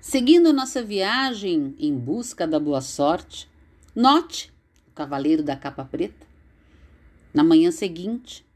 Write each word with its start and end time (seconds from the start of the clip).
Seguindo 0.00 0.52
nossa 0.52 0.80
viagem 0.80 1.74
em 1.76 1.92
busca 1.98 2.46
da 2.46 2.60
boa 2.60 2.80
sorte, 2.80 3.50
note 3.94 4.52
o 4.86 4.92
cavaleiro 4.92 5.42
da 5.42 5.56
capa 5.56 5.84
preta. 5.84 6.24
Na 7.34 7.42
manhã 7.42 7.72
seguinte, 7.72 8.46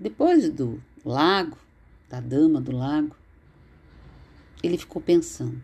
depois 0.00 0.48
do 0.48 0.82
lago, 1.04 1.58
da 2.08 2.20
dama 2.20 2.58
do 2.58 2.72
lago, 2.72 3.14
ele 4.62 4.78
ficou 4.78 5.00
pensando: 5.00 5.62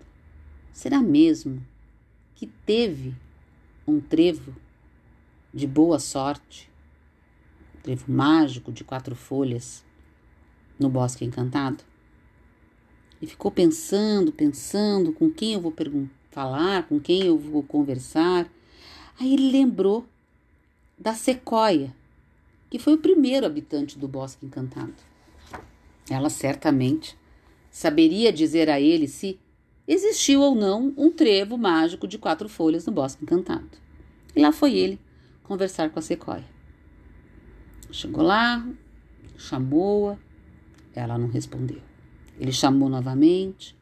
será 0.74 1.00
mesmo 1.00 1.66
que 2.34 2.46
teve 2.46 3.16
um 3.88 4.00
trevo 4.00 4.54
de 5.54 5.66
boa 5.66 5.98
sorte, 5.98 6.70
um 7.74 7.80
trevo 7.80 8.12
mágico 8.12 8.70
de 8.70 8.84
quatro 8.84 9.16
folhas 9.16 9.82
no 10.78 10.90
bosque 10.90 11.24
encantado? 11.24 11.82
E 13.24 13.26
ficou 13.26 13.50
pensando, 13.50 14.30
pensando 14.30 15.10
com 15.10 15.30
quem 15.30 15.54
eu 15.54 15.60
vou 15.62 15.72
falar, 16.30 16.86
com 16.86 17.00
quem 17.00 17.24
eu 17.24 17.38
vou 17.38 17.62
conversar. 17.62 18.46
Aí 19.18 19.32
ele 19.32 19.50
lembrou 19.50 20.04
da 20.98 21.14
sequoia, 21.14 21.96
que 22.68 22.78
foi 22.78 22.92
o 22.92 22.98
primeiro 22.98 23.46
habitante 23.46 23.98
do 23.98 24.06
bosque 24.06 24.44
encantado. 24.44 24.92
Ela 26.10 26.28
certamente 26.28 27.16
saberia 27.70 28.30
dizer 28.30 28.68
a 28.68 28.78
ele 28.78 29.08
se 29.08 29.40
existiu 29.88 30.42
ou 30.42 30.54
não 30.54 30.92
um 30.94 31.10
trevo 31.10 31.56
mágico 31.56 32.06
de 32.06 32.18
quatro 32.18 32.46
folhas 32.46 32.84
no 32.84 32.92
bosque 32.92 33.24
encantado. 33.24 33.70
E 34.36 34.42
lá 34.42 34.52
foi 34.52 34.74
ele 34.74 35.00
conversar 35.44 35.88
com 35.88 35.98
a 35.98 36.02
sequoia. 36.02 36.44
Chegou 37.90 38.22
lá, 38.22 38.68
chamou-a, 39.38 40.18
ela 40.94 41.16
não 41.16 41.28
respondeu. 41.28 41.93
Ele 42.38 42.52
chamou 42.52 42.88
novamente, 42.88 43.76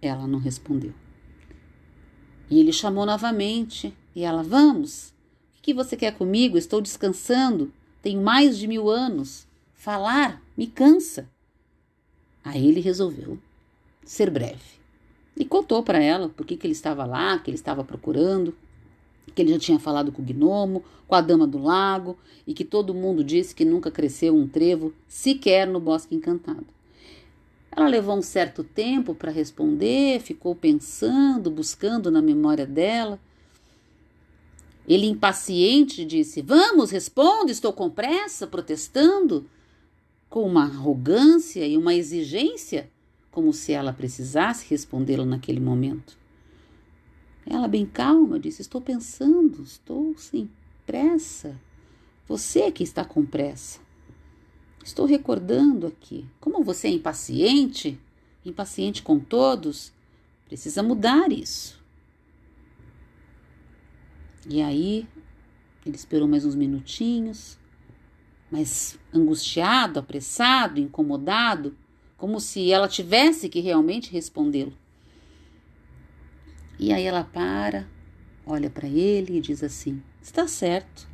ela 0.00 0.26
não 0.26 0.38
respondeu. 0.38 0.94
E 2.48 2.58
ele 2.58 2.72
chamou 2.72 3.06
novamente 3.06 3.96
e 4.14 4.22
ela: 4.22 4.42
Vamos, 4.42 5.14
o 5.58 5.62
que 5.62 5.74
você 5.74 5.96
quer 5.96 6.16
comigo? 6.16 6.56
Estou 6.56 6.80
descansando, 6.80 7.72
tenho 8.02 8.20
mais 8.20 8.58
de 8.58 8.66
mil 8.66 8.88
anos. 8.88 9.46
Falar 9.74 10.42
me 10.56 10.66
cansa. 10.66 11.28
Aí 12.44 12.66
ele 12.66 12.80
resolveu 12.80 13.38
ser 14.04 14.30
breve 14.30 14.80
e 15.36 15.44
contou 15.44 15.82
para 15.82 16.02
ela 16.02 16.28
por 16.28 16.44
que, 16.44 16.56
que 16.56 16.66
ele 16.66 16.72
estava 16.72 17.04
lá, 17.04 17.38
que 17.38 17.50
ele 17.50 17.56
estava 17.56 17.84
procurando, 17.84 18.54
que 19.34 19.40
ele 19.40 19.52
já 19.52 19.58
tinha 19.58 19.78
falado 19.78 20.10
com 20.10 20.20
o 20.20 20.24
gnomo, 20.24 20.82
com 21.06 21.14
a 21.14 21.20
dama 21.20 21.46
do 21.46 21.62
lago 21.62 22.18
e 22.46 22.52
que 22.52 22.64
todo 22.64 22.94
mundo 22.94 23.22
disse 23.22 23.54
que 23.54 23.64
nunca 23.64 23.90
cresceu 23.90 24.36
um 24.36 24.48
trevo 24.48 24.92
sequer 25.06 25.66
no 25.66 25.80
bosque 25.80 26.14
encantado. 26.14 26.66
Ela 27.70 27.88
levou 27.88 28.16
um 28.16 28.22
certo 28.22 28.64
tempo 28.64 29.14
para 29.14 29.30
responder, 29.30 30.20
ficou 30.20 30.54
pensando, 30.54 31.50
buscando 31.50 32.10
na 32.10 32.20
memória 32.20 32.66
dela. 32.66 33.20
Ele, 34.88 35.06
impaciente, 35.06 36.04
disse: 36.04 36.42
Vamos, 36.42 36.90
responda, 36.90 37.52
estou 37.52 37.72
com 37.72 37.88
pressa, 37.88 38.46
protestando, 38.46 39.48
com 40.28 40.42
uma 40.42 40.64
arrogância 40.64 41.64
e 41.66 41.76
uma 41.76 41.94
exigência, 41.94 42.90
como 43.30 43.52
se 43.52 43.72
ela 43.72 43.92
precisasse 43.92 44.66
respondê-lo 44.68 45.24
naquele 45.24 45.60
momento. 45.60 46.18
Ela, 47.46 47.68
bem 47.68 47.86
calma, 47.86 48.40
disse: 48.40 48.62
Estou 48.62 48.80
pensando, 48.80 49.62
estou 49.62 50.16
sem 50.16 50.50
pressa. 50.84 51.56
Você 52.26 52.70
que 52.72 52.82
está 52.82 53.04
com 53.04 53.24
pressa. 53.24 53.78
Estou 54.84 55.04
recordando 55.04 55.86
aqui. 55.86 56.26
Como 56.40 56.64
você 56.64 56.88
é 56.88 56.90
impaciente, 56.90 58.00
impaciente 58.44 59.02
com 59.02 59.18
todos, 59.18 59.92
precisa 60.46 60.82
mudar 60.82 61.30
isso. 61.30 61.78
E 64.48 64.62
aí, 64.62 65.06
ele 65.84 65.96
esperou 65.96 66.26
mais 66.26 66.46
uns 66.46 66.54
minutinhos, 66.54 67.58
mas 68.50 68.98
angustiado, 69.12 70.00
apressado, 70.00 70.80
incomodado, 70.80 71.76
como 72.16 72.40
se 72.40 72.72
ela 72.72 72.88
tivesse 72.88 73.48
que 73.48 73.60
realmente 73.60 74.10
respondê-lo. 74.10 74.72
E 76.78 76.92
aí 76.92 77.04
ela 77.04 77.22
para, 77.22 77.86
olha 78.46 78.70
para 78.70 78.88
ele 78.88 79.36
e 79.36 79.40
diz 79.40 79.62
assim: 79.62 80.02
Está 80.22 80.48
certo. 80.48 81.06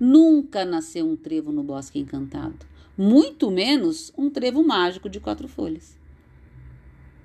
Nunca 0.00 0.64
nasceu 0.64 1.06
um 1.06 1.14
trevo 1.14 1.52
no 1.52 1.62
bosque 1.62 1.98
encantado 1.98 2.73
muito 2.96 3.50
menos 3.50 4.12
um 4.16 4.30
trevo 4.30 4.64
mágico 4.64 5.08
de 5.08 5.20
quatro 5.20 5.48
folhas. 5.48 5.96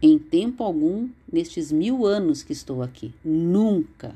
Em 0.02 0.18
tempo 0.18 0.64
algum, 0.64 1.10
nestes 1.32 1.72
mil 1.72 2.06
anos 2.06 2.42
que 2.42 2.54
estou 2.54 2.82
aqui, 2.82 3.14
nunca. 3.24 4.16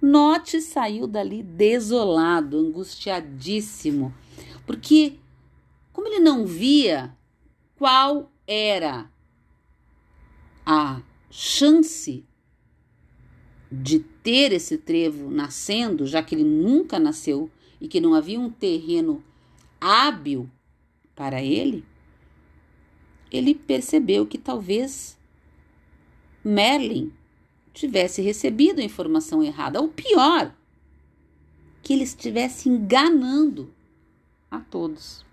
Note 0.00 0.60
saiu 0.60 1.06
dali 1.06 1.42
desolado, 1.42 2.58
angustiadíssimo, 2.58 4.14
porque, 4.66 5.18
como 5.92 6.08
ele 6.08 6.20
não 6.20 6.46
via 6.46 7.16
qual 7.76 8.30
era 8.46 9.10
a 10.66 11.00
chance 11.30 12.24
de 13.70 14.00
ter 14.00 14.52
esse 14.52 14.78
trevo 14.78 15.30
nascendo, 15.30 16.06
já 16.06 16.22
que 16.22 16.34
ele 16.34 16.44
nunca 16.44 16.98
nasceu 16.98 17.50
e 17.80 17.86
que 17.86 18.00
não 18.00 18.14
havia 18.14 18.40
um 18.40 18.50
terreno 18.50 19.22
hábil 19.80 20.50
para 21.18 21.42
ele, 21.42 21.84
ele 23.28 23.52
percebeu 23.52 24.24
que 24.24 24.38
talvez 24.38 25.18
Merlin 26.44 27.12
tivesse 27.74 28.22
recebido 28.22 28.80
a 28.80 28.84
informação 28.84 29.42
errada, 29.42 29.80
ou 29.80 29.88
pior, 29.88 30.54
que 31.82 31.92
ele 31.92 32.04
estivesse 32.04 32.68
enganando 32.68 33.74
a 34.48 34.60
todos. 34.60 35.26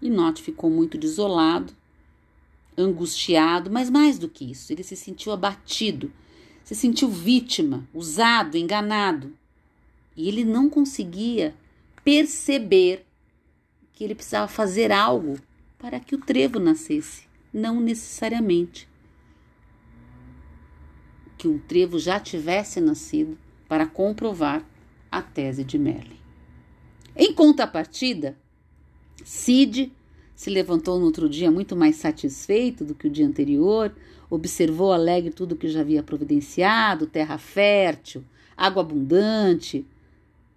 E 0.00 0.08
Not 0.08 0.40
ficou 0.40 0.70
muito 0.70 0.96
desolado, 0.96 1.74
angustiado, 2.76 3.72
mas 3.72 3.90
mais 3.90 4.20
do 4.20 4.28
que 4.28 4.48
isso, 4.48 4.72
ele 4.72 4.84
se 4.84 4.94
sentiu 4.94 5.32
abatido, 5.32 6.12
se 6.62 6.76
sentiu 6.76 7.08
vítima, 7.08 7.88
usado, 7.92 8.56
enganado. 8.56 9.36
E 10.16 10.28
ele 10.28 10.44
não 10.44 10.70
conseguia 10.70 11.56
perceber 12.04 13.04
que 13.98 14.04
ele 14.04 14.14
precisava 14.14 14.46
fazer 14.46 14.92
algo 14.92 15.40
para 15.76 15.98
que 15.98 16.14
o 16.14 16.18
trevo 16.18 16.60
nascesse, 16.60 17.24
não 17.52 17.80
necessariamente 17.80 18.88
que 21.36 21.48
um 21.48 21.58
trevo 21.58 21.98
já 21.98 22.20
tivesse 22.20 22.80
nascido 22.80 23.36
para 23.66 23.88
comprovar 23.88 24.64
a 25.10 25.20
tese 25.20 25.64
de 25.64 25.76
Merlin. 25.76 26.16
Em 27.16 27.34
contrapartida, 27.34 28.38
Cid 29.24 29.92
se 30.32 30.48
levantou 30.48 31.00
no 31.00 31.06
outro 31.06 31.28
dia 31.28 31.50
muito 31.50 31.74
mais 31.74 31.96
satisfeito 31.96 32.84
do 32.84 32.94
que 32.94 33.08
o 33.08 33.10
dia 33.10 33.26
anterior, 33.26 33.92
observou 34.30 34.92
alegre 34.92 35.32
tudo 35.32 35.56
que 35.56 35.68
já 35.68 35.80
havia 35.80 36.04
providenciado, 36.04 37.04
terra 37.04 37.36
fértil, 37.36 38.24
água 38.56 38.80
abundante, 38.80 39.84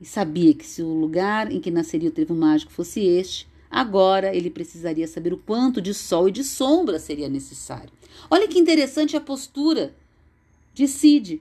e 0.02 0.06
sabia 0.06 0.56
que 0.56 0.66
se 0.66 0.82
o 0.82 0.88
lugar 0.88 1.52
em 1.52 1.60
que 1.60 1.70
nasceria 1.70 2.10
o 2.10 2.12
trevo 2.12 2.34
mágico 2.34 2.72
fosse 2.72 3.02
este, 3.02 3.48
agora 3.70 4.36
ele 4.36 4.50
precisaria 4.50 5.08
saber 5.08 5.32
o 5.32 5.38
quanto 5.38 5.80
de 5.80 5.94
sol 5.94 6.28
e 6.28 6.32
de 6.32 6.44
sombra 6.44 6.98
seria 6.98 7.30
necessário. 7.30 7.92
Olha 8.28 8.48
que 8.48 8.58
interessante 8.58 9.16
a 9.16 9.22
postura 9.22 9.96
de 10.74 10.88
Cid. 10.88 11.40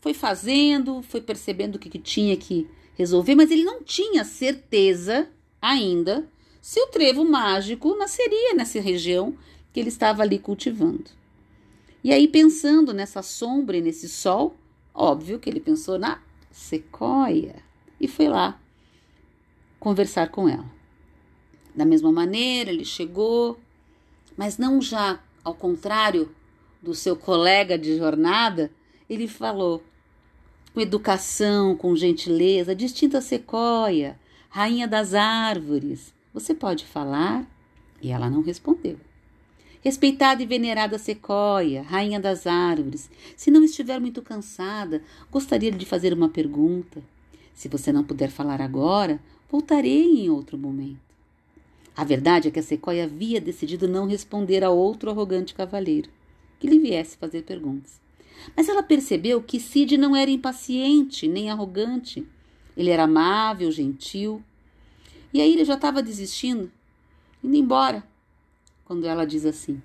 Foi 0.00 0.14
fazendo, 0.14 1.02
foi 1.02 1.20
percebendo 1.20 1.74
o 1.74 1.78
que, 1.80 1.90
que 1.90 1.98
tinha 1.98 2.36
que 2.36 2.68
resolver, 2.94 3.34
mas 3.34 3.50
ele 3.50 3.64
não 3.64 3.82
tinha 3.82 4.24
certeza 4.24 5.28
ainda 5.60 6.28
se 6.62 6.80
o 6.80 6.86
trevo 6.86 7.24
mágico 7.24 7.96
nasceria 7.96 8.54
nessa 8.54 8.80
região 8.80 9.36
que 9.72 9.80
ele 9.80 9.88
estava 9.88 10.22
ali 10.22 10.38
cultivando. 10.38 11.10
E 12.04 12.12
aí, 12.12 12.28
pensando 12.28 12.94
nessa 12.94 13.20
sombra 13.20 13.76
e 13.76 13.82
nesse 13.82 14.08
sol, 14.08 14.54
óbvio 14.94 15.40
que 15.40 15.50
ele 15.50 15.58
pensou 15.58 15.98
na 15.98 16.22
sequoia 16.52 17.65
e 18.00 18.08
foi 18.08 18.28
lá 18.28 18.58
conversar 19.78 20.30
com 20.30 20.48
ela. 20.48 20.66
Da 21.74 21.84
mesma 21.84 22.10
maneira, 22.10 22.70
ele 22.70 22.84
chegou, 22.84 23.58
mas 24.36 24.58
não 24.58 24.80
já 24.80 25.20
ao 25.44 25.54
contrário 25.54 26.34
do 26.82 26.94
seu 26.94 27.14
colega 27.16 27.78
de 27.78 27.96
jornada, 27.96 28.70
ele 29.08 29.28
falou 29.28 29.82
com 30.74 30.80
educação, 30.80 31.76
com 31.76 31.94
gentileza, 31.94 32.74
distinta 32.74 33.20
sequoia, 33.20 34.18
rainha 34.48 34.88
das 34.88 35.14
árvores. 35.14 36.12
Você 36.34 36.52
pode 36.52 36.84
falar? 36.84 37.46
E 38.02 38.10
ela 38.10 38.28
não 38.28 38.42
respondeu. 38.42 38.98
Respeitada 39.80 40.42
e 40.42 40.46
venerada 40.46 40.98
sequoia, 40.98 41.82
rainha 41.82 42.18
das 42.18 42.46
árvores, 42.46 43.08
se 43.36 43.50
não 43.50 43.62
estiver 43.62 44.00
muito 44.00 44.20
cansada, 44.20 45.02
gostaria 45.30 45.70
de 45.70 45.86
fazer 45.86 46.12
uma 46.12 46.28
pergunta. 46.28 47.02
Se 47.56 47.68
você 47.68 47.90
não 47.90 48.04
puder 48.04 48.30
falar 48.30 48.60
agora, 48.60 49.18
voltarei 49.50 50.04
em 50.04 50.28
outro 50.28 50.58
momento. 50.58 51.00
A 51.96 52.04
verdade 52.04 52.48
é 52.48 52.50
que 52.50 52.60
a 52.60 52.62
Sequoia 52.62 53.04
havia 53.04 53.40
decidido 53.40 53.88
não 53.88 54.06
responder 54.06 54.62
a 54.62 54.68
outro 54.68 55.10
arrogante 55.10 55.54
cavalheiro 55.54 56.10
que 56.60 56.66
lhe 56.66 56.78
viesse 56.78 57.16
fazer 57.16 57.44
perguntas. 57.44 57.98
Mas 58.54 58.68
ela 58.68 58.82
percebeu 58.82 59.42
que 59.42 59.58
Cid 59.58 59.96
não 59.96 60.14
era 60.14 60.30
impaciente 60.30 61.26
nem 61.26 61.50
arrogante. 61.50 62.26
Ele 62.76 62.90
era 62.90 63.04
amável, 63.04 63.72
gentil. 63.72 64.42
E 65.32 65.40
aí 65.40 65.54
ele 65.54 65.64
já 65.64 65.74
estava 65.74 66.02
desistindo, 66.02 66.70
indo 67.42 67.56
embora, 67.56 68.06
quando 68.84 69.06
ela 69.06 69.26
diz 69.26 69.46
assim: 69.46 69.80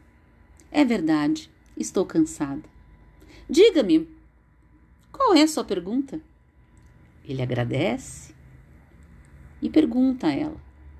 É 0.70 0.84
verdade, 0.84 1.50
estou 1.78 2.06
cansada. 2.06 2.70
Diga-me, 3.50 4.10
qual 5.10 5.34
é 5.34 5.44
a 5.44 5.48
sua 5.48 5.64
pergunta? 5.64 6.22
Ele 7.26 7.42
agradece 7.42 8.34
e 9.62 9.70
pergunta 9.70 10.28
a 10.28 10.34
ela: 10.34 10.58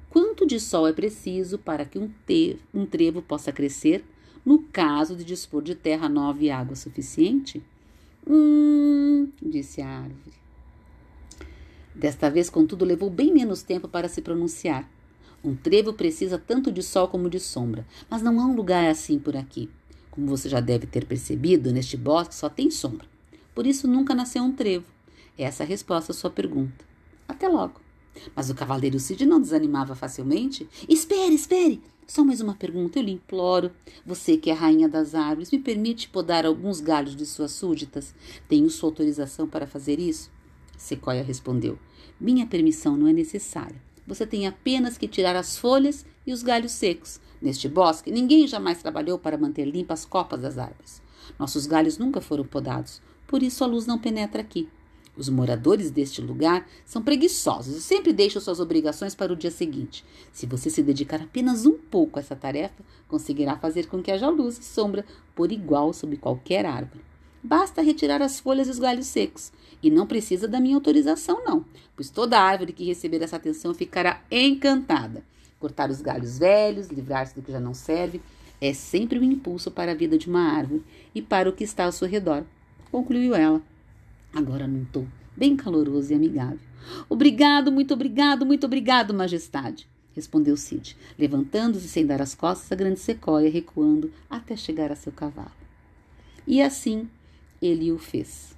Quanto 0.10 0.46
de 0.46 0.60
sol 0.60 0.88
é 0.88 0.94
preciso 0.94 1.58
para 1.58 1.86
que 1.86 1.98
um, 1.98 2.10
te, 2.28 2.58
um 2.74 2.86
trevo 2.86 3.22
possa 3.22 3.52
crescer 3.52 4.04
no 4.46 4.60
caso 4.60 5.16
de 5.16 5.24
dispor 5.24 5.62
de 5.62 5.76
terra 5.76 6.10
nova 6.10 6.44
e 6.44 6.52
água 6.52 6.76
suficiente? 6.76 7.64
Hum, 8.28 9.30
disse 9.42 9.82
a 9.82 9.88
árvore. 9.88 10.34
Desta 11.96 12.30
vez, 12.30 12.50
contudo, 12.50 12.86
levou 12.86 13.10
bem 13.10 13.34
menos 13.34 13.64
tempo 13.64 13.88
para 13.88 14.08
se 14.08 14.22
pronunciar. 14.22 14.90
Um 15.44 15.56
trevo 15.56 15.94
precisa 15.94 16.38
tanto 16.38 16.72
de 16.72 16.84
sol 16.84 17.08
como 17.08 17.30
de 17.30 17.40
sombra, 17.40 17.86
mas 18.10 18.22
não 18.22 18.40
há 18.40 18.46
um 18.46 18.56
lugar 18.56 18.90
assim 18.90 19.18
por 19.18 19.36
aqui. 19.36 19.70
Como 20.10 20.28
você 20.28 20.50
já 20.50 20.60
deve 20.60 20.86
ter 20.86 21.06
percebido, 21.06 21.72
neste 21.72 21.98
bosque 21.98 22.36
só 22.36 22.50
tem 22.50 22.70
sombra. 22.70 23.08
Por 23.56 23.66
isso 23.66 23.88
nunca 23.88 24.14
nasceu 24.14 24.44
um 24.44 24.52
trevo. 24.52 24.86
Essa 25.44 25.64
é 25.64 25.66
a 25.66 25.70
resposta 25.70 26.12
à 26.12 26.16
sua 26.16 26.30
pergunta. 26.30 26.86
Até 27.28 27.48
logo. 27.48 27.82
Mas 28.36 28.50
o 28.50 28.56
cavaleiro 28.56 29.00
Cid 29.00 29.26
não 29.26 29.42
desanimava 29.42 29.96
facilmente. 29.96 30.70
Espere, 30.88 31.34
espere! 31.34 31.82
Só 32.06 32.24
mais 32.24 32.42
uma 32.42 32.54
pergunta, 32.54 33.00
eu 33.00 33.04
lhe 33.04 33.14
imploro. 33.14 33.72
Você 34.06 34.38
que 34.38 34.52
é 34.52 34.54
rainha 34.54 34.88
das 34.88 35.16
árvores, 35.16 35.50
me 35.50 35.58
permite 35.58 36.10
podar 36.10 36.46
alguns 36.46 36.80
galhos 36.82 37.16
de 37.16 37.26
suas 37.26 37.52
súditas? 37.52 38.14
Tenho 38.48 38.70
sua 38.70 38.90
autorização 38.90 39.48
para 39.48 39.66
fazer 39.66 40.00
isso? 40.00 40.30
Sequoia 40.78 41.24
respondeu: 41.24 41.80
Minha 42.20 42.46
permissão 42.46 42.96
não 42.98 43.08
é 43.08 43.14
necessária. 43.14 43.82
Você 44.06 44.28
tem 44.28 44.46
apenas 44.46 44.98
que 44.98 45.08
tirar 45.08 45.36
as 45.36 45.58
folhas 45.58 46.06
e 46.28 46.34
os 46.34 46.44
galhos 46.44 46.74
secos. 46.74 47.20
Neste 47.42 47.68
bosque, 47.68 48.12
ninguém 48.12 48.46
jamais 48.46 48.82
trabalhou 48.82 49.18
para 49.18 49.38
manter 49.38 49.66
limpas 49.66 50.02
as 50.02 50.06
copas 50.06 50.42
das 50.42 50.58
árvores. 50.58 51.02
Nossos 51.40 51.66
galhos 51.66 51.98
nunca 51.98 52.20
foram 52.20 52.46
podados, 52.46 53.02
por 53.26 53.42
isso 53.42 53.64
a 53.64 53.68
luz 53.68 53.88
não 53.88 53.98
penetra 53.98 54.42
aqui. 54.42 54.68
Os 55.16 55.28
moradores 55.28 55.92
deste 55.92 56.22
lugar 56.22 56.68
são 56.86 57.02
preguiçosos 57.02 57.76
e 57.76 57.82
sempre 57.82 58.14
deixam 58.14 58.42
suas 58.42 58.60
obrigações 58.60 59.14
para 59.14 59.34
o 59.34 59.36
dia 59.36 59.52
seguinte. 59.52 60.06
Se 60.32 60.46
você 60.46 60.70
se 60.70 60.82
dedicar 60.82 61.22
apenas 61.22 61.66
um 61.66 61.78
pouco 61.78 62.18
a 62.18 62.22
essa 62.22 62.36
tarefa, 62.36 62.84
conseguirá 63.08 63.58
fazer 63.58 63.88
com 63.88 64.02
que 64.02 64.12
haja 64.12 64.30
luz 64.30 64.58
e 64.58 64.64
sombra 64.64 65.06
por 65.36 65.52
igual 65.52 65.92
sobre 65.92 66.16
qualquer 66.16 66.66
árvore. 66.66 67.04
Basta 67.44 67.82
retirar 67.82 68.22
as 68.22 68.40
folhas 68.40 68.68
e 68.68 68.72
os 68.72 68.80
galhos 68.80 69.08
secos. 69.08 69.52
E 69.84 69.90
não 69.90 70.08
precisa 70.08 70.48
da 70.48 70.60
minha 70.60 70.76
autorização, 70.76 71.44
não, 71.44 71.66
pois 71.96 72.10
toda 72.10 72.40
árvore 72.40 72.72
que 72.72 72.86
receber 72.86 73.22
essa 73.22 73.36
atenção 73.36 73.74
ficará 73.74 74.22
encantada. 74.32 75.24
Cortar 75.60 75.90
os 75.90 76.02
galhos 76.02 76.38
velhos, 76.38 76.88
livrar-se 76.88 77.36
do 77.36 77.42
que 77.42 77.52
já 77.52 77.60
não 77.60 77.74
serve, 77.74 78.22
é 78.62 78.74
sempre 78.74 79.20
um 79.20 79.24
impulso 79.24 79.72
para 79.72 79.92
a 79.92 79.96
vida 79.96 80.18
de 80.18 80.30
uma 80.30 80.56
árvore 80.56 80.84
e 81.16 81.22
para 81.22 81.50
o 81.50 81.54
que 81.54 81.64
está 81.64 81.86
ao 81.86 81.92
seu 81.92 82.08
redor, 82.08 82.46
concluiu 82.92 83.34
ela 83.34 83.62
agora 84.34 84.68
num 84.68 84.86
tom 84.86 85.08
bem 85.36 85.56
caloroso 85.56 86.12
e 86.12 86.16
amigável. 86.16 86.60
Obrigado, 87.10 87.72
muito 87.72 87.94
obrigado, 87.94 88.46
muito 88.46 88.66
obrigado, 88.66 89.14
majestade, 89.14 89.88
respondeu 90.14 90.58
Cid, 90.58 90.98
levantando-se 91.18 91.88
sem 91.88 92.06
dar 92.06 92.22
as 92.22 92.36
costas 92.36 92.72
à 92.72 92.76
grande 92.76 93.00
sequoia, 93.00 93.50
recuando 93.50 94.12
até 94.30 94.56
chegar 94.56 94.92
a 94.92 94.96
seu 94.96 95.12
cavalo. 95.12 95.52
E 96.46 96.62
assim 96.62 97.10
ele 97.62 97.92
o 97.92 97.98
fez. 97.98 98.56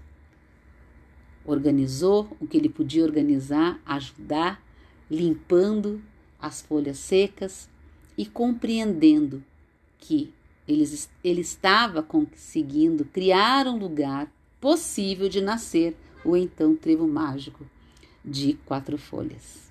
Organizou 1.46 2.36
o 2.40 2.48
que 2.48 2.58
ele 2.58 2.70
podia 2.70 3.04
organizar, 3.04 3.80
ajudar, 3.86 4.64
limpando 5.12 6.02
as 6.40 6.62
folhas 6.62 6.98
secas 6.98 7.70
e 8.18 8.26
compreendendo 8.26 9.44
que 10.00 10.34
ele, 10.66 10.86
ele 11.24 11.42
estava 11.42 12.02
conseguindo 12.02 13.04
criar 13.04 13.68
um 13.68 13.78
lugar 13.78 14.32
possível 14.64 15.28
de 15.28 15.42
nascer 15.42 15.94
o 16.24 16.38
então 16.38 16.74
trevo 16.74 17.06
mágico 17.06 17.66
de 18.24 18.54
quatro 18.66 18.98
folhas. 18.98 19.70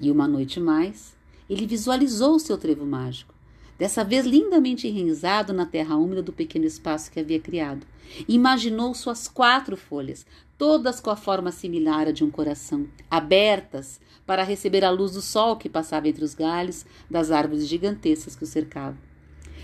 E 0.00 0.10
uma 0.10 0.26
noite 0.26 0.58
mais, 0.58 1.16
ele 1.48 1.64
visualizou 1.68 2.36
seu 2.40 2.58
trevo 2.58 2.84
mágico, 2.84 3.32
dessa 3.78 4.02
vez 4.02 4.26
lindamente 4.26 4.88
enraizado 4.88 5.52
na 5.52 5.64
terra 5.64 5.94
úmida 5.94 6.20
do 6.20 6.32
pequeno 6.32 6.64
espaço 6.64 7.12
que 7.12 7.20
havia 7.20 7.38
criado. 7.38 7.86
Imaginou 8.28 8.92
suas 8.92 9.28
quatro 9.28 9.76
folhas, 9.76 10.26
todas 10.58 10.98
com 10.98 11.10
a 11.10 11.16
forma 11.16 11.52
similar 11.52 12.08
à 12.08 12.10
de 12.10 12.24
um 12.24 12.30
coração, 12.30 12.88
abertas 13.08 14.00
para 14.26 14.42
receber 14.42 14.84
a 14.84 14.90
luz 14.90 15.12
do 15.12 15.22
sol 15.22 15.54
que 15.54 15.68
passava 15.68 16.08
entre 16.08 16.24
os 16.24 16.34
galhos 16.34 16.84
das 17.08 17.30
árvores 17.30 17.68
gigantescas 17.68 18.34
que 18.34 18.42
o 18.42 18.48
cercavam. 18.48 18.98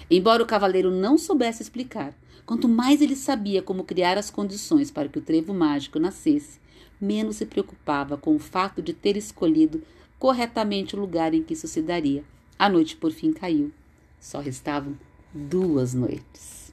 Embora 0.08 0.44
o 0.44 0.46
cavaleiro 0.46 0.92
não 0.92 1.18
soubesse 1.18 1.60
explicar, 1.60 2.14
Quanto 2.46 2.69
mais 2.69 3.00
ele 3.00 3.17
sabia 3.17 3.62
como 3.62 3.85
criar 3.85 4.19
as 4.19 4.31
condições 4.31 4.91
para 4.91 5.08
que 5.08 5.19
o 5.19 5.23
trevo 5.23 5.55
mágico 5.55 5.99
nascesse, 5.99 6.61
menos 7.00 7.37
se 7.37 7.46
preocupava 7.46 8.17
com 8.17 8.37
o 8.37 8.38
fato 8.38 8.82
de 8.82 8.93
ter 8.93 9.17
escolhido 9.17 9.82
corretamente 10.19 10.94
o 10.94 11.00
lugar 11.00 11.32
em 11.35 11.43
que 11.43 11.55
isso 11.55 11.67
se 11.67 11.81
daria. 11.81 12.25
A 12.58 12.69
noite 12.69 12.96
por 12.96 13.12
fim 13.12 13.32
caiu. 13.32 13.73
Só 14.20 14.41
restavam 14.41 14.99
duas 15.32 15.94
noites. 15.94 16.73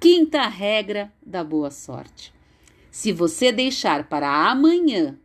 Quinta 0.00 0.46
regra 0.48 1.12
da 1.24 1.42
boa 1.42 1.70
sorte. 1.70 2.32
Se 2.90 3.10
você 3.10 3.50
deixar 3.50 4.08
para 4.08 4.50
amanhã 4.50 5.18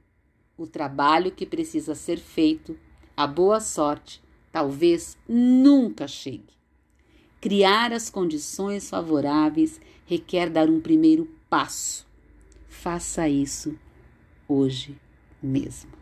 o 0.58 0.66
trabalho 0.66 1.32
que 1.32 1.46
precisa 1.46 1.94
ser 1.94 2.18
feito, 2.18 2.78
a 3.16 3.28
boa 3.28 3.60
sorte 3.60 4.22
talvez 4.52 5.18
nunca 5.28 6.08
chegue. 6.08 6.59
Criar 7.42 7.94
as 7.94 8.10
condições 8.10 8.90
favoráveis 8.90 9.80
requer 10.06 10.50
dar 10.50 10.70
um 10.70 10.80
primeiro 10.80 11.26
passo. 11.50 12.06
Faça 12.68 13.30
isso 13.30 13.78
hoje 14.48 14.98
mesmo. 15.42 15.99